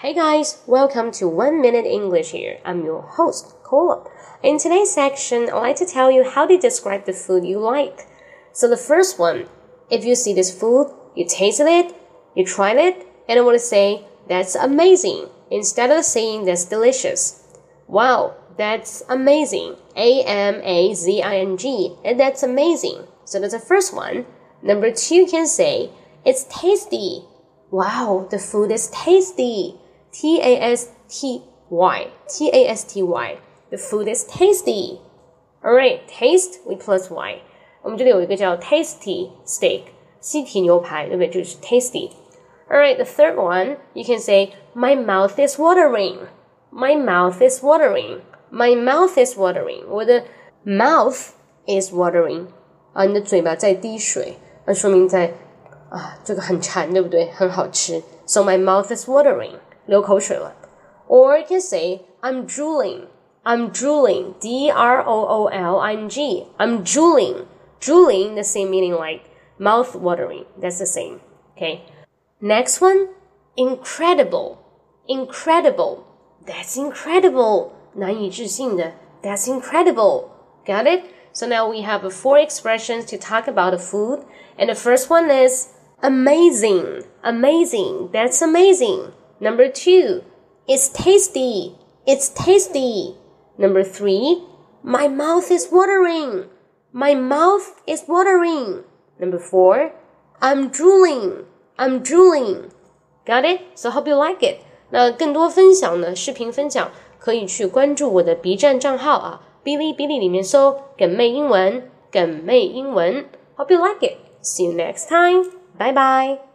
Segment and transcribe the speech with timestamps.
[0.00, 2.60] Hey guys, welcome to One Minute English here.
[2.64, 4.08] I'm your host, Cola.
[4.44, 8.06] In today's section, I'd like to tell you how to describe the food you like.
[8.52, 9.48] So the first one,
[9.90, 11.96] if you see this food, you tasted it,
[12.36, 17.42] you tried it, and I want to say, that's amazing, instead of saying that's delicious.
[17.88, 19.78] Wow, that's amazing.
[19.96, 23.02] A M A Z I N G, and that's amazing.
[23.24, 24.26] So that's the first one.
[24.62, 25.90] Number two, you can say,
[26.24, 27.24] it's tasty.
[27.72, 29.74] Wow, the food is tasty.
[30.10, 32.06] T A S T Y.
[32.28, 33.38] T A S T Y.
[33.70, 35.00] The food is tasty.
[35.62, 37.42] Alright, taste we plus y。
[37.82, 39.82] 我们这里有一个叫 tasty steak，
[40.20, 41.28] 西堤牛排，对不对？
[41.28, 42.10] 就是 tasty。
[42.70, 46.18] Alright, the third one you can say my mouth is watering.
[46.70, 48.20] My mouth is watering.
[48.50, 49.86] My mouth is watering.
[49.88, 50.24] 我的
[50.64, 51.30] mouth
[51.66, 52.46] is watering.
[52.92, 55.34] 啊，你的嘴巴在滴水，那说明在
[55.90, 57.26] 啊这个很馋，对不对？
[57.32, 58.02] 很好吃。
[58.26, 59.56] So my mouth is watering.
[59.87, 60.53] 流口水了。
[61.07, 63.07] Or you can say I'm drooling.
[63.43, 64.35] I'm drooling.
[64.39, 66.47] D R O O L I N G.
[66.57, 67.45] I'm drooling.
[67.79, 69.21] Drooling the same meaning like
[69.59, 70.45] mouth watering.
[70.59, 71.19] That's the same.
[71.55, 71.81] Okay.
[72.39, 73.09] Next one,
[73.57, 74.57] incredible.
[75.07, 76.05] Incredible.
[76.45, 77.71] That's incredible.
[77.93, 78.93] 难以置信的.
[79.21, 80.29] That's incredible.
[80.65, 81.03] Got it?
[81.33, 84.23] So now we have four expressions to talk about the food.
[84.57, 85.69] And the first one is
[86.01, 87.03] amazing.
[87.23, 88.11] Amazing.
[88.11, 89.13] That's amazing.
[89.39, 90.23] Number two,
[90.67, 91.75] it's tasty.
[92.05, 93.15] It's tasty.
[93.57, 94.43] Number three,
[94.83, 96.45] my mouth is watering.
[96.91, 98.83] My mouth is watering.
[99.19, 99.91] Number four,
[100.41, 101.45] I'm drooling.
[101.77, 102.69] I'm drooling.
[103.25, 103.61] Got it?
[103.75, 104.59] So hope you like it.
[104.89, 113.25] 那更多分享呢，视频分享可以去关注我的 B 站账号啊，哔哩哔哩里面搜“梗妹英文”，梗妹英文。
[113.55, 114.17] Hope you like it.
[114.43, 115.51] See you next time.
[115.77, 116.46] Bye bye.